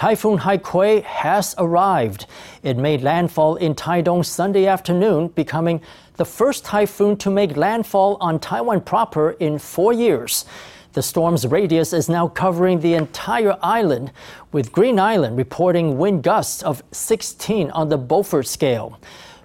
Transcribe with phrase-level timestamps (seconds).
[0.00, 2.24] Typhoon Haikui has arrived.
[2.62, 5.82] It made landfall in Taitung Sunday afternoon, becoming
[6.16, 10.46] the first typhoon to make landfall on Taiwan proper in four years.
[10.94, 14.10] The storm's radius is now covering the entire island,
[14.52, 18.98] with Green Island reporting wind gusts of 16 on the Beaufort scale.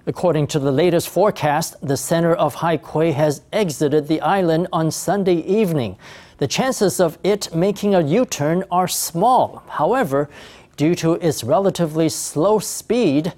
[0.06, 5.42] According to the latest forecast, the center of Haikui has exited the island on Sunday
[5.42, 5.98] evening.
[6.38, 9.62] The chances of it making a U turn are small.
[9.68, 10.28] However,
[10.76, 13.32] due to its relatively slow speed,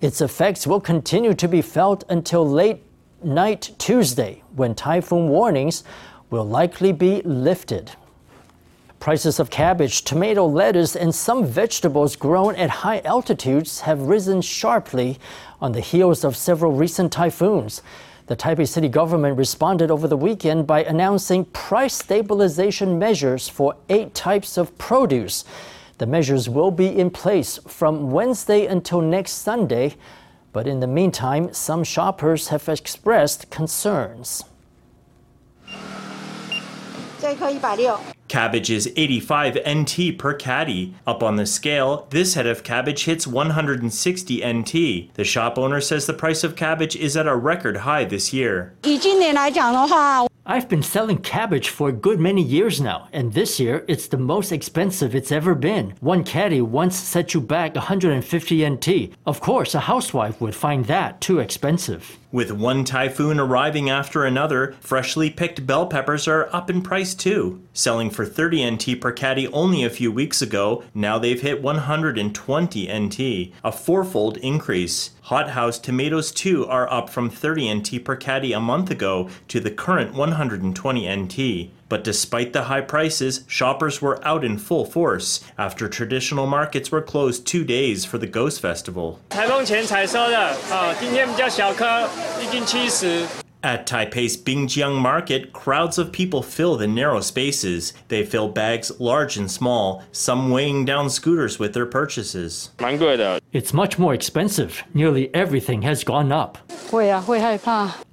[0.00, 2.82] its effects will continue to be felt until late
[3.22, 5.84] night Tuesday, when typhoon warnings
[6.30, 7.92] will likely be lifted.
[8.98, 15.18] Prices of cabbage, tomato, lettuce, and some vegetables grown at high altitudes have risen sharply
[15.60, 17.82] on the heels of several recent typhoons.
[18.26, 24.14] The Taipei city government responded over the weekend by announcing price stabilization measures for eight
[24.14, 25.44] types of produce.
[25.98, 29.96] The measures will be in place from Wednesday until next Sunday,
[30.52, 34.44] but in the meantime, some shoppers have expressed concerns.
[38.30, 40.94] Cabbage is 85 NT per catty.
[41.04, 45.14] Up on the scale, this head of cabbage hits 160 NT.
[45.14, 48.72] The shop owner says the price of cabbage is at a record high this year.
[50.46, 54.16] I've been selling cabbage for a good many years now, and this year it's the
[54.16, 55.94] most expensive it's ever been.
[56.00, 59.12] One catty once set you back 150 NT.
[59.26, 62.18] Of course, a housewife would find that too expensive.
[62.32, 67.60] With one typhoon arriving after another, freshly picked bell peppers are up in price too.
[67.74, 72.98] Selling for 30 NT per catty only a few weeks ago, now they've hit 120
[72.98, 75.10] NT, a fourfold increase.
[75.30, 79.70] Hothouse tomatoes too are up from 30 NT per catty a month ago to the
[79.70, 81.70] current 120 NT.
[81.88, 87.00] But despite the high prices, shoppers were out in full force after traditional markets were
[87.00, 89.20] closed two days for the Ghost Festival.
[93.62, 97.92] At Taipei's Binjiang Market, crowds of people fill the narrow spaces.
[98.08, 102.70] They fill bags large and small, some weighing down scooters with their purchases.
[103.52, 104.84] It's much more expensive.
[104.94, 106.56] Nearly everything has gone up.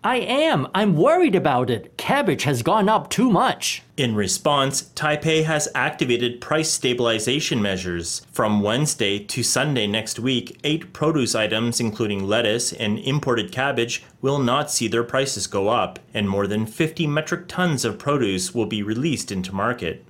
[0.03, 0.67] I am.
[0.73, 1.95] I'm worried about it.
[1.95, 3.83] Cabbage has gone up too much.
[3.97, 8.25] In response, Taipei has activated price stabilization measures.
[8.31, 14.39] From Wednesday to Sunday next week, eight produce items, including lettuce and imported cabbage, will
[14.39, 18.65] not see their prices go up, and more than 50 metric tons of produce will
[18.65, 20.03] be released into market.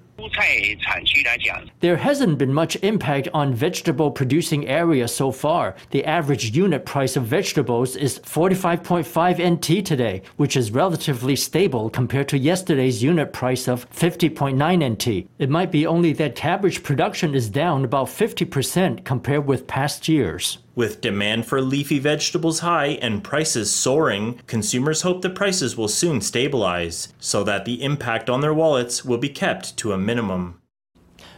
[1.79, 5.75] There hasn't been much impact on vegetable producing area so far.
[5.91, 12.29] The average unit price of vegetables is 45.5 NT today, which is relatively stable compared
[12.29, 14.57] to yesterday's unit price of 50.9
[14.91, 15.29] NT.
[15.37, 20.57] It might be only that cabbage production is down about 50% compared with past years.
[20.77, 26.21] With demand for leafy vegetables high and prices soaring, consumers hope the prices will soon
[26.21, 30.61] stabilize so that the impact on their wallets will be kept to a minimum.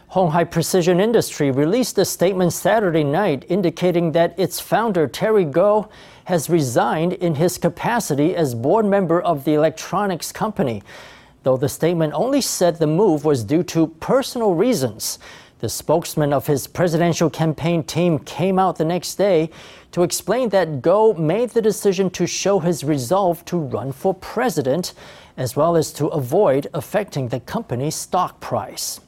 [0.08, 5.88] Hon Hai Precision Industry released a statement Saturday night indicating that its founder, Terry Gou,
[6.24, 10.82] has resigned in his capacity as board member of the electronics company.
[11.44, 15.18] Though the statement only said the move was due to personal reasons.
[15.60, 19.50] The spokesman of his presidential campaign team came out the next day
[19.92, 24.94] to explain that Gou made the decision to show his resolve to run for president,
[25.36, 29.00] as well as to avoid affecting the company's stock price.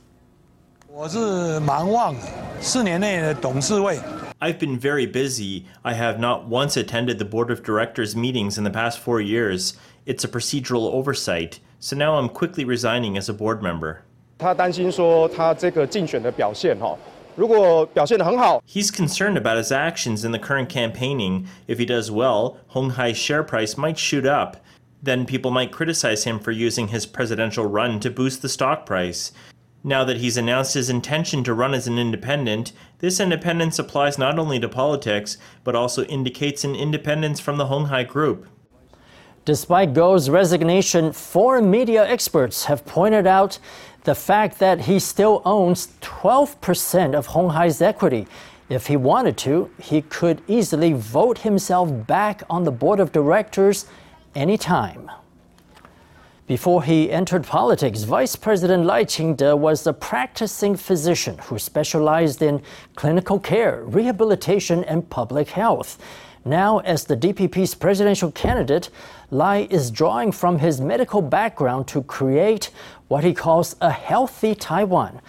[4.42, 5.64] I've been very busy.
[5.84, 9.78] I have not once attended the board of directors meetings in the past four years.
[10.04, 14.04] It's a procedural oversight, so now I'm quickly resigning as a board member.
[18.66, 21.48] He's concerned about his actions in the current campaigning.
[21.66, 24.62] If he does well, Hon Hai's share price might shoot up.
[25.02, 29.32] Then people might criticize him for using his presidential run to boost the stock price.
[29.84, 34.38] Now that he's announced his intention to run as an independent, this independence applies not
[34.38, 38.46] only to politics, but also indicates an independence from the Hon Hai Group.
[39.44, 43.58] Despite Gou's resignation, foreign media experts have pointed out
[44.04, 48.26] the fact that he still owns 12% of Hon Hai's equity.
[48.68, 53.86] If he wanted to, he could easily vote himself back on the board of directors
[54.34, 55.10] anytime.
[56.46, 62.60] Before he entered politics, Vice President Lai Ching-te was a practicing physician who specialized in
[62.96, 65.98] clinical care, rehabilitation, and public health.
[66.44, 68.90] Now, as the DPP's presidential candidate,
[69.30, 72.70] Lai is drawing from his medical background to create
[73.12, 75.20] what he calls a healthy Taiwan.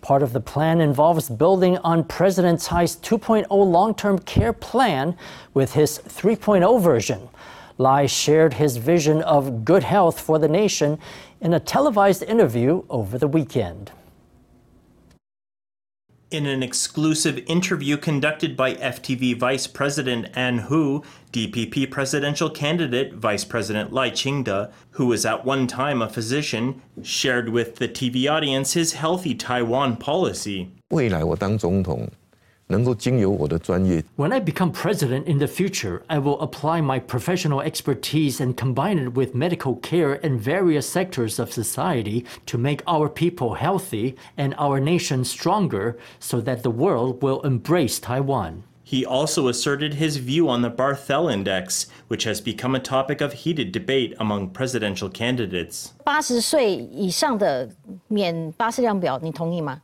[0.00, 5.16] Part of the plan involves building on President Tsai's 2.0 long term care plan
[5.54, 7.28] with his 3.0 version.
[7.78, 10.98] Lai shared his vision of good health for the nation
[11.40, 13.92] in a televised interview over the weekend.
[16.30, 21.02] In an exclusive interview conducted by FTV Vice President An Hu,
[21.32, 27.48] DPP presidential candidate Vice President Lai Ching-te who was at one time a physician, shared
[27.48, 30.68] with the TV audience his healthy Taiwan policy.
[30.90, 32.06] 未来我当总统，
[34.15, 39.13] when I become president in the future, I will apply my professional expertise and combine it
[39.13, 44.79] with medical care in various sectors of society to make our people healthy and our
[44.79, 48.63] nation stronger so that the world will embrace Taiwan.
[48.85, 53.33] He also asserted his view on the Barthel Index, which has become a topic of
[53.33, 55.93] heated debate among presidential candidates.
[56.05, 57.69] 80岁以上的
[58.07, 59.81] 免巴氏量表，你同意吗？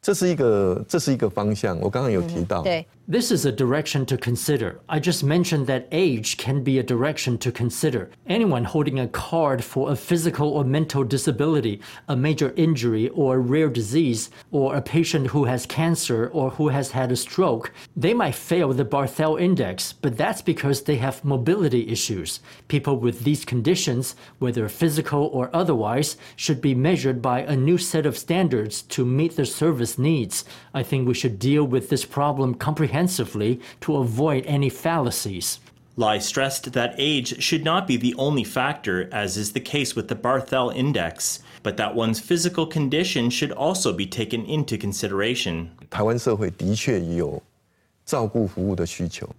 [0.00, 1.78] 这是一个，这是一个方向。
[1.80, 2.62] 我刚刚有提到。
[2.62, 2.86] 对。
[3.10, 4.82] This is a direction to consider.
[4.86, 8.10] I just mentioned that age can be a direction to consider.
[8.26, 13.38] Anyone holding a card for a physical or mental disability, a major injury or a
[13.38, 18.12] rare disease, or a patient who has cancer or who has had a stroke, they
[18.12, 22.40] might fail the Barthel Index, but that's because they have mobility issues.
[22.68, 28.04] People with these conditions, whether physical or otherwise, should be measured by a new set
[28.04, 30.44] of standards to meet their service needs.
[30.74, 35.60] I think we should deal with this problem comprehensively comprehensively to avoid any fallacies.
[35.96, 40.08] Lai stressed that age should not be the only factor, as is the case with
[40.08, 45.70] the Barthel Index, but that one's physical condition should also be taken into consideration.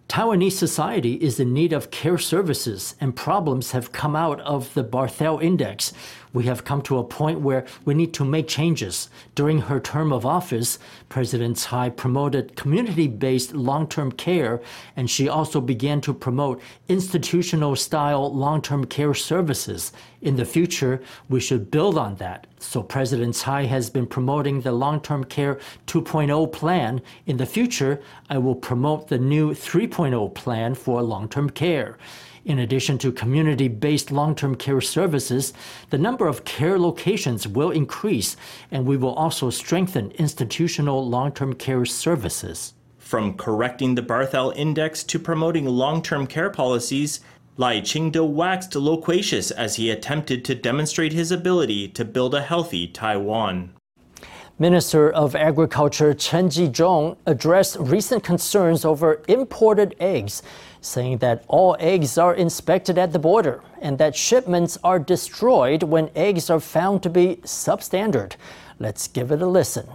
[0.10, 4.84] Taiwanese society is in need of care services, and problems have come out of the
[4.84, 5.92] Barthel Index.
[6.32, 9.10] We have come to a point where we need to make changes.
[9.34, 10.78] During her term of office,
[11.10, 14.62] President Tsai promoted community based long term care,
[14.96, 19.92] and she also began to promote institutional style long term care services.
[20.22, 22.46] In the future, we should build on that.
[22.60, 27.02] So, President Tsai has been promoting the long term care 2.0 plan.
[27.26, 31.98] In the future, I will promote the new 3.0 plan for long term care.
[32.50, 35.54] In addition to community based long term care services,
[35.92, 38.36] the number of care locations will increase,
[38.72, 42.74] and we will also strengthen institutional long term care services.
[42.98, 47.20] From correcting the Barthel Index to promoting long term care policies,
[47.58, 52.88] Lai Ching-te waxed loquacious as he attempted to demonstrate his ability to build a healthy
[52.88, 53.74] Taiwan.
[54.62, 60.42] Minister of Agriculture Chen Ji-zhong addressed recent concerns over imported eggs,
[60.82, 66.10] saying that all eggs are inspected at the border and that shipments are destroyed when
[66.16, 68.36] eggs are found to be substandard.
[68.80, 69.88] Let's give it a listen.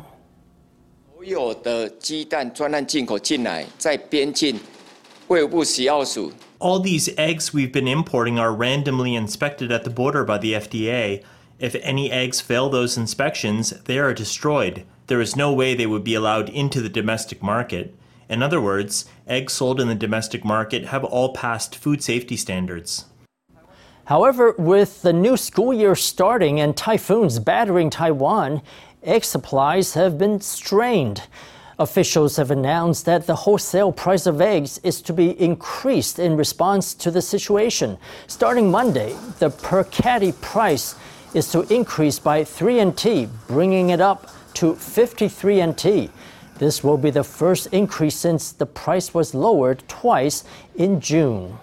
[6.59, 11.25] All these eggs we've been importing are randomly inspected at the border by the FDA
[11.59, 14.85] if any eggs fail those inspections, they are destroyed.
[15.07, 17.95] There is no way they would be allowed into the domestic market.
[18.29, 23.07] In other words, eggs sold in the domestic market have all passed food safety standards.
[24.07, 28.63] However, with the new school year starting and typhoons battering Taiwan,
[29.03, 31.23] egg supplies have been strained.
[31.79, 36.95] Officials have announced that the wholesale price of eggs is to be increased in response
[36.95, 37.99] to the situation.
[38.27, 40.95] Starting Monday, the per catty price
[41.35, 46.11] is to increase by 3 NT, bringing it up to 53 NT.
[46.59, 50.45] This will be the first increase since the price was lowered twice
[50.77, 51.59] in June.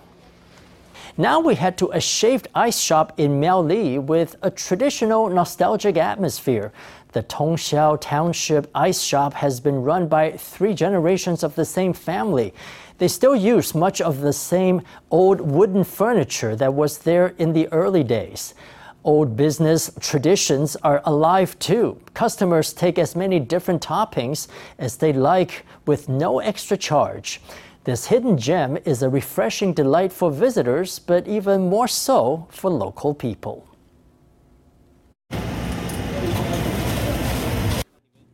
[1.17, 6.71] Now we head to a shaved ice shop in Miaoli with a traditional nostalgic atmosphere.
[7.11, 12.53] The Tongxiao Township Ice Shop has been run by three generations of the same family.
[12.97, 17.67] They still use much of the same old wooden furniture that was there in the
[17.73, 18.53] early days.
[19.03, 21.99] Old business traditions are alive too.
[22.13, 27.41] Customers take as many different toppings as they like with no extra charge.
[27.83, 33.15] This hidden gem is a refreshing delight for visitors, but even more so for local
[33.15, 33.67] people.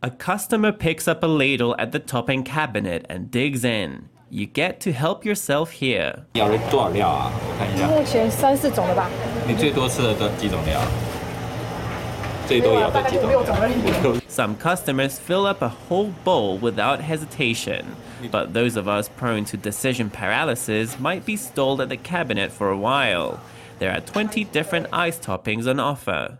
[0.03, 4.09] A customer picks up a ladle at the topping cabinet and digs in.
[4.30, 6.20] You get to help yourself here.
[6.32, 7.30] 要多少料啊？
[7.34, 7.86] 我看一下。
[7.86, 9.10] 目前三四种了吧。
[9.46, 10.80] 你最多吃的都几种料？
[12.48, 13.42] 最多要的几种料？
[14.28, 17.84] Some customers fill up a whole bowl without hesitation,
[18.30, 22.70] but those of us prone to decision paralysis might be stalled at the cabinet for
[22.70, 23.38] a while.
[23.79, 26.39] There are 20 different ice toppings on offer.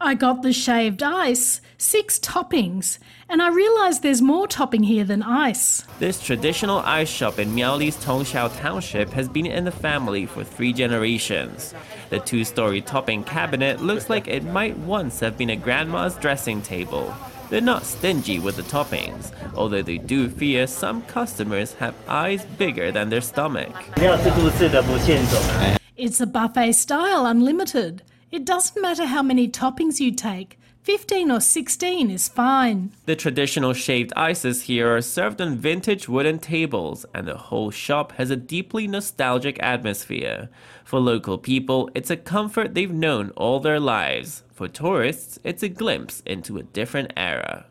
[0.00, 5.22] I got the shaved ice, six toppings, and I realised there's more topping here than
[5.22, 5.84] ice.
[6.00, 10.72] This traditional ice shop in Miaoli's Tongxiao Township has been in the family for three
[10.72, 11.72] generations.
[12.10, 16.62] The two story topping cabinet looks like it might once have been a grandma's dressing
[16.62, 17.14] table.
[17.48, 22.92] They're not stingy with the toppings, although they do fear some customers have eyes bigger
[22.92, 23.72] than their stomach.
[25.96, 28.02] It's a buffet style, unlimited.
[28.30, 30.58] It doesn't matter how many toppings you take.
[30.84, 32.92] 15 or 16 is fine.
[33.06, 38.12] The traditional shaved ices here are served on vintage wooden tables, and the whole shop
[38.12, 40.50] has a deeply nostalgic atmosphere.
[40.84, 44.42] For local people, it's a comfort they've known all their lives.
[44.52, 47.64] For tourists, it's a glimpse into a different era.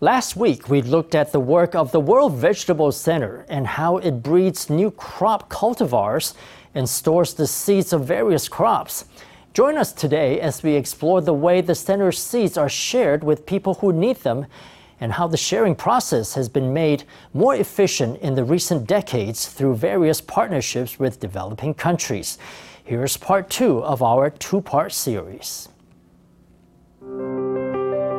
[0.00, 4.22] Last week, we looked at the work of the World Vegetable Center and how it
[4.22, 6.34] breeds new crop cultivars
[6.72, 9.06] and stores the seeds of various crops.
[9.54, 13.74] Join us today as we explore the way the center's seeds are shared with people
[13.74, 14.46] who need them
[15.00, 17.02] and how the sharing process has been made
[17.34, 22.38] more efficient in the recent decades through various partnerships with developing countries.
[22.84, 25.68] Here's part two of our two part series.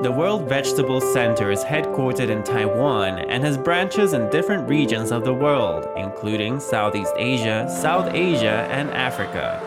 [0.02, 5.26] The World Vegetable Center is headquartered in Taiwan and has branches in different regions of
[5.26, 9.60] the world, including Southeast Asia, South Asia, and Africa.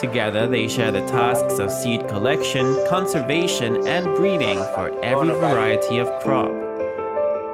[0.00, 6.08] Together, they share the tasks of seed collection, conservation, and breeding for every variety of
[6.20, 6.50] crop.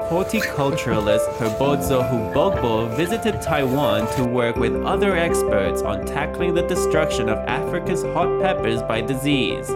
[0.09, 7.37] Horticulturalist Herbozo Hubogbo visited Taiwan to work with other experts on tackling the destruction of
[7.47, 9.71] Africa's hot peppers by disease.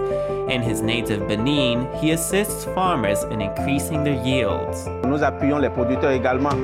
[0.48, 4.86] In his native Benin, he assists farmers in increasing their yields.
[5.04, 6.56] Nous appuyons les producteurs également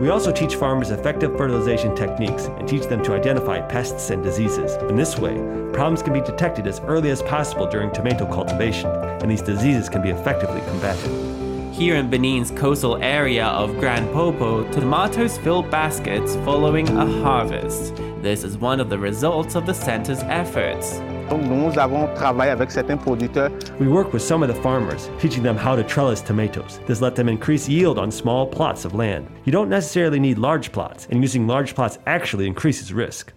[0.00, 4.74] we also teach farmers effective fertilization techniques and teach them to identify pests and diseases.
[4.88, 5.34] In this way,
[5.72, 10.00] problems can be detected as early as possible during tomato cultivation, and these diseases can
[10.00, 11.74] be effectively combated.
[11.74, 17.96] Here in Benin's coastal area of Grand Popo, tomatoes fill baskets following a harvest.
[18.22, 21.00] This is one of the results of the center's efforts.
[21.30, 23.50] Nous avons travaillé avec certains producteurs.
[23.78, 26.80] We work with some of the farmers, teaching them how to trellis tomatoes.
[26.86, 29.26] This let them increase yield on small plots of land.
[29.44, 33.32] You don't necessarily need large plots, and using large plots actually increases risk.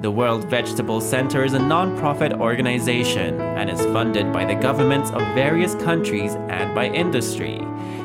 [0.00, 5.20] The World Vegetable Center is a non-profit organization and is funded by the governments of
[5.34, 7.58] various countries and by industry.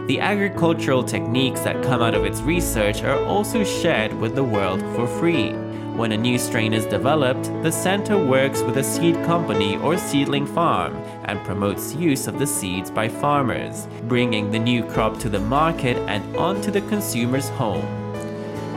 [0.07, 4.81] The agricultural techniques that come out of its research are also shared with the world
[4.95, 5.53] for free.
[5.95, 10.47] When a new strain is developed, the center works with a seed company or seedling
[10.47, 10.95] farm
[11.25, 15.95] and promotes use of the seeds by farmers, bringing the new crop to the market
[16.09, 17.85] and onto the consumer's home.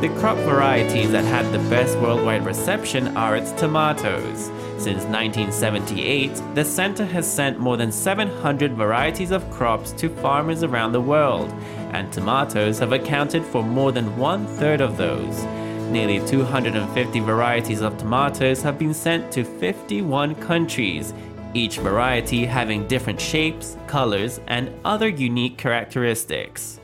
[0.02, 4.50] The crop varieties that had the best worldwide reception are its tomatoes.
[4.76, 10.92] Since 1978, the center has sent more than 700 varieties of crops to farmers around
[10.92, 11.50] the world,
[11.94, 15.46] and tomatoes have accounted for more than one third of those.
[15.90, 21.14] Nearly 250 varieties of tomatoes have been sent to 51 countries,
[21.54, 26.80] each variety having different shapes, colors, and other unique characteristics.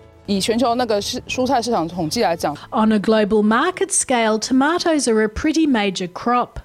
[2.73, 6.61] On a global market scale, tomatoes are a pretty major crop.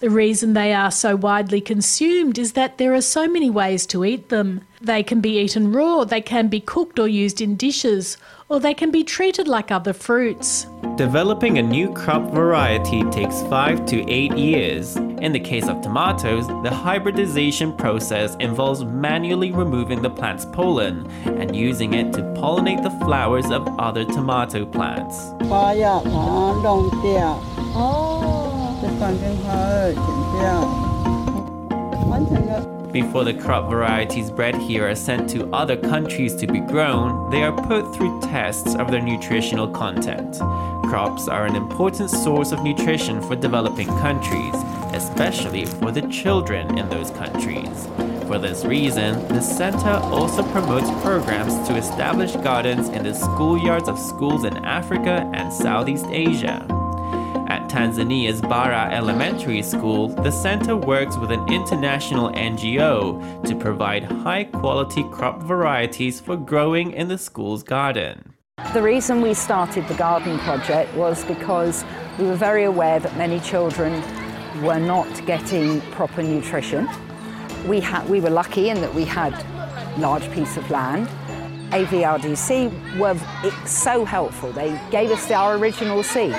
[0.00, 4.04] The reason they are so widely consumed is that there are so many ways to
[4.04, 4.62] eat them.
[4.80, 8.74] They can be eaten raw, they can be cooked or used in dishes, or they
[8.74, 10.66] can be treated like other fruits.
[10.96, 14.96] Developing a new crop variety takes 5 to 8 years.
[14.96, 21.56] In the case of tomatoes, the hybridization process involves manually removing the plant's pollen and
[21.56, 25.30] using it to pollinate the flowers of other tomato plants.
[32.92, 37.42] Before the crop varieties bred here are sent to other countries to be grown, they
[37.42, 40.38] are put through tests of their nutritional content.
[40.88, 44.54] Crops are an important source of nutrition for developing countries,
[44.92, 47.88] especially for the children in those countries.
[48.28, 53.98] For this reason, the center also promotes programs to establish gardens in the schoolyards of
[53.98, 56.73] schools in Africa and Southeast Asia.
[57.46, 64.44] At Tanzania's Bara Elementary School, the center works with an international NGO to provide high
[64.44, 68.32] quality crop varieties for growing in the school's garden.
[68.72, 71.84] The reason we started the garden project was because
[72.18, 73.92] we were very aware that many children
[74.62, 76.88] were not getting proper nutrition.
[77.66, 79.34] We, had, we were lucky in that we had
[79.98, 81.08] large piece of land.
[81.72, 83.18] AVRDC were
[83.66, 84.50] so helpful.
[84.52, 86.38] They gave us our original seeds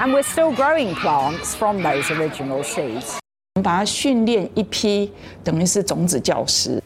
[0.00, 3.20] And we're still growing plants from those original seeds.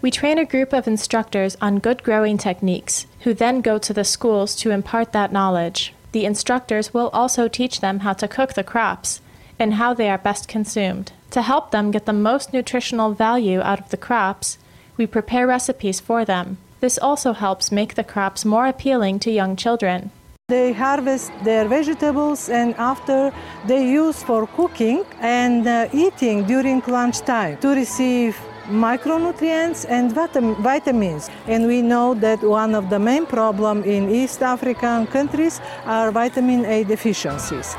[0.02, 4.02] We train a group of instructors on good growing techniques, who then go to the
[4.02, 5.94] schools to impart that knowledge.
[6.11, 9.21] The instructors will also teach them how to cook the crops
[9.61, 11.12] and how they are best consumed.
[11.30, 14.59] To help them get the most nutritional value out of the crops,
[14.97, 16.59] we prepare recipes for them.
[16.80, 20.11] This also helps make the crops more appealing to young children.
[20.48, 23.32] They harvest their vegetables and after
[23.66, 28.36] they use for cooking and uh, eating during lunchtime to receive
[28.66, 31.30] micronutrients and vitamins.
[31.46, 36.66] And we know that one of the main problems in East African countries are vitamin
[36.66, 37.72] A deficiencies.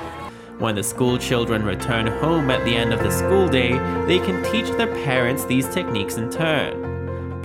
[0.58, 3.74] When the school children return home at the end of the school day,
[4.08, 6.85] they can teach their parents these techniques in turn.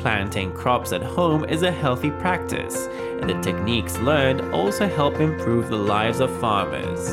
[0.00, 2.86] Planting crops at home is a healthy practice,
[3.20, 7.10] and the techniques learned also help improve the lives of farmers.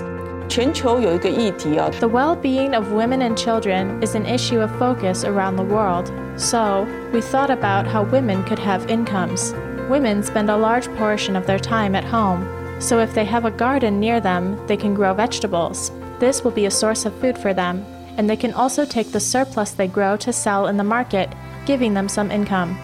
[2.00, 6.10] The well being of women and children is an issue of focus around the world,
[6.38, 9.53] so we thought about how women could have incomes.
[9.89, 12.48] Women spend a large portion of their time at home,
[12.79, 15.91] so if they have a garden near them, they can grow vegetables.
[16.20, 19.20] This will be a source of food for them, and they can also take the
[19.20, 21.29] surplus they grow to sell in the market,
[21.68, 22.80] giving them some income.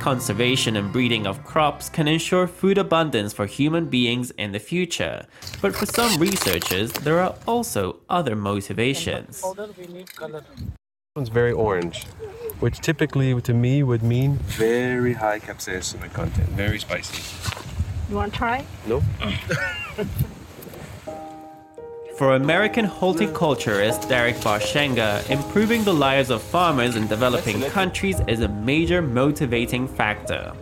[0.00, 5.26] Conservation and breeding of crops can ensure food abundance for human beings in the future.
[5.60, 9.44] But for some researchers, there are also other motivations.
[11.16, 12.04] It's very orange,
[12.60, 17.22] which typically to me would mean very high capsaicin content, very spicy.
[18.08, 18.64] You want to try?
[18.86, 19.02] No.
[22.16, 28.46] For American horticulturist Derek Barchenger, improving the lives of farmers in developing countries is a
[28.46, 30.52] major motivating factor.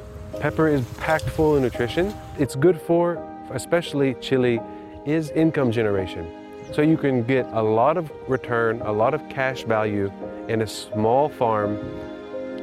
[0.40, 2.14] Pepper is packed full of nutrition.
[2.38, 4.60] It's good for, especially chili,
[5.04, 6.26] is income generation.
[6.72, 10.10] So you can get a lot of return, a lot of cash value
[10.48, 11.76] in a small farm.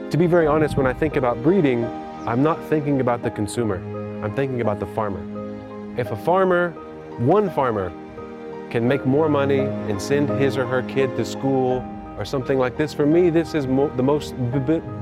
[0.10, 1.86] To be very honest, when I think about breeding,
[2.26, 3.76] I'm not thinking about the consumer.
[4.26, 5.22] I'm thinking about the farmer.
[5.96, 6.72] If a farmer,
[7.20, 7.92] one farmer,
[8.70, 11.84] can make more money and send his or her kid to school
[12.18, 14.34] or something like this, for me, this is mo the most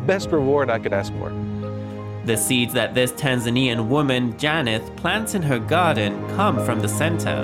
[0.05, 1.31] best reward I could ask for.
[2.25, 7.37] The seeds that this Tanzanian woman, Janeth, plants in her garden come from the center.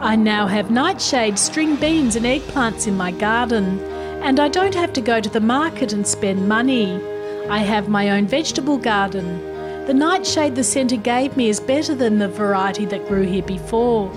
[0.00, 3.80] I now have nightshade, string beans, and eggplants in my garden,
[4.22, 7.00] and I don't have to go to the market and spend money.
[7.48, 9.53] I have my own vegetable garden.
[9.86, 14.10] The nightshade the centre gave me is better than the variety that grew here before.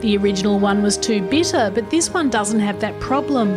[0.00, 3.50] The original one was too bitter, but this one doesn't have that problem.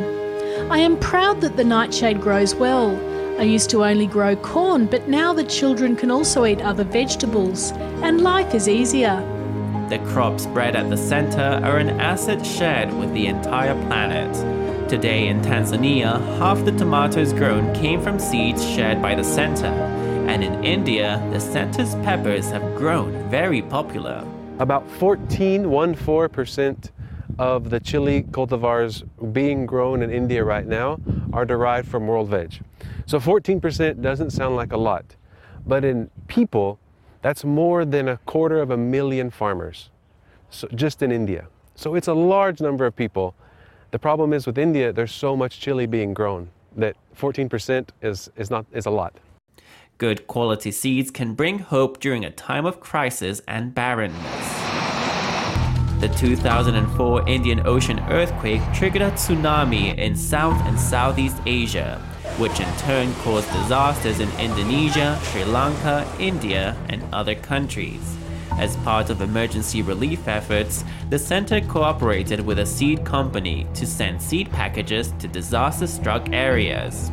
[0.71, 2.95] I am proud that the nightshade grows well.
[3.37, 7.71] I used to only grow corn, but now the children can also eat other vegetables,
[8.01, 9.17] and life is easier.
[9.89, 14.33] The crops bred at the centre are an asset shared with the entire planet.
[14.87, 19.96] Today in Tanzania, half the tomatoes grown came from seeds shared by the center.
[20.27, 24.23] And in India, the center's peppers have grown very popular.
[24.59, 26.91] About 14.14%
[27.39, 30.99] of the chili cultivars being grown in India right now
[31.33, 32.59] are derived from world veg.
[33.05, 35.15] So 14% doesn't sound like a lot,
[35.65, 36.79] but in people,
[37.21, 39.89] that's more than a quarter of a million farmers,
[40.49, 41.47] so just in India.
[41.75, 43.35] So it's a large number of people
[43.91, 48.51] the problem is with India, there's so much chili being grown that 14% is, is,
[48.51, 49.13] not, is a lot.
[49.97, 54.21] Good quality seeds can bring hope during a time of crisis and barrenness.
[56.01, 61.99] The 2004 Indian Ocean earthquake triggered a tsunami in South and Southeast Asia,
[62.37, 68.17] which in turn caused disasters in Indonesia, Sri Lanka, India, and other countries.
[68.51, 74.21] As part of emergency relief efforts, the center cooperated with a seed company to send
[74.21, 77.09] seed packages to disaster struck areas.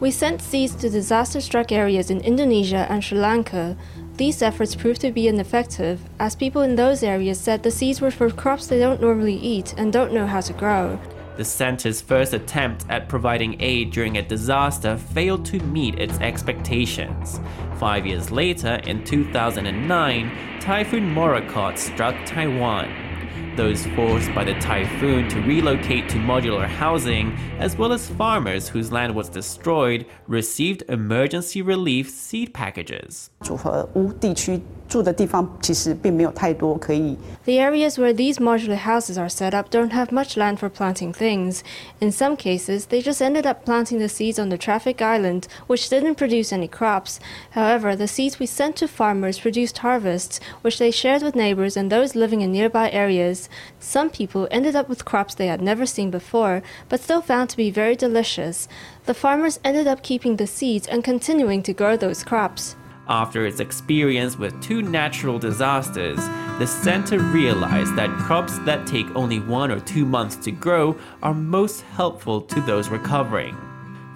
[0.00, 3.76] We sent seeds to disaster struck areas in Indonesia and Sri Lanka.
[4.16, 8.10] These efforts proved to be ineffective, as people in those areas said the seeds were
[8.10, 10.98] for crops they don't normally eat and don't know how to grow.
[11.36, 17.38] The center's first attempt at providing aid during a disaster failed to meet its expectations.
[17.78, 23.09] Five years later, in 2009, Typhoon Morakot struck Taiwan
[23.55, 28.91] those forced by the typhoon to relocate to modular housing, as well as farmers whose
[28.91, 33.29] land was destroyed, received emergency relief seed packages.
[33.41, 37.17] 组合屋地区住的地方其实并没有太多可以。
[37.50, 41.12] The areas where these modular houses are set up don't have much land for planting
[41.12, 41.64] things.
[42.00, 45.88] In some cases, they just ended up planting the seeds on the traffic island, which
[45.88, 47.18] didn't produce any crops.
[47.50, 51.90] However, the seeds we sent to farmers produced harvests, which they shared with neighbors and
[51.90, 53.48] those living in nearby areas.
[53.80, 57.56] Some people ended up with crops they had never seen before, but still found to
[57.56, 58.68] be very delicious.
[59.06, 62.76] The farmers ended up keeping the seeds and continuing to grow those crops.
[63.10, 66.20] After its experience with two natural disasters,
[66.60, 71.34] the center realized that crops that take only one or two months to grow are
[71.34, 73.56] most helpful to those recovering.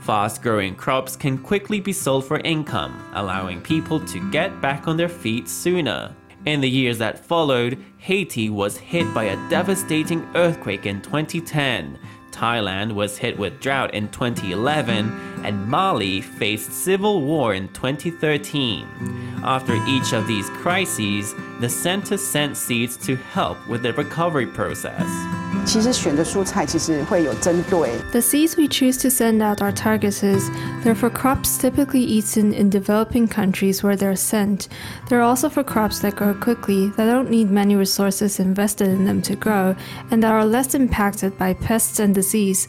[0.02, 4.96] Fast growing crops can quickly be sold for income, allowing people to get back on
[4.96, 6.14] their feet sooner.
[6.46, 11.98] In the years that followed, Haiti was hit by a devastating earthquake in 2010.
[12.34, 19.40] Thailand was hit with drought in 2011, and Mali faced civil war in 2013.
[19.44, 25.33] After each of these crises, the center sent seeds to help with the recovery process.
[25.65, 27.91] 其实选的蔬菜其实会有针对。
[28.11, 30.41] The seeds we choose to send out are targeted.
[30.83, 34.67] They're for crops typically eaten in developing countries where they're sent.
[35.09, 39.21] They're also for crops that grow quickly, that don't need many resources invested in them
[39.23, 39.75] to grow,
[40.09, 42.67] and that are less impacted by pests and disease.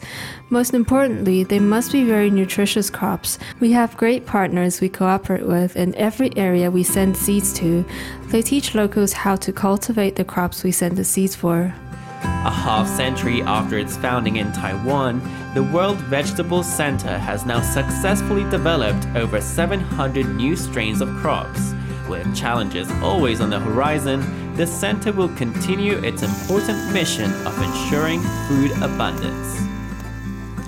[0.49, 3.39] Most importantly, they must be very nutritious crops.
[3.59, 7.85] We have great partners we cooperate with in every area we send seeds to.
[8.27, 11.73] They teach locals how to cultivate the crops we send the seeds for.
[12.22, 15.20] A half century after its founding in Taiwan,
[15.54, 21.74] the World Vegetable Center has now successfully developed over 700 new strains of crops.
[22.08, 28.20] With challenges always on the horizon, the center will continue its important mission of ensuring
[28.48, 29.75] food abundance.